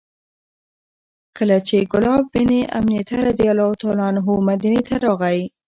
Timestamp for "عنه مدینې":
4.07-4.81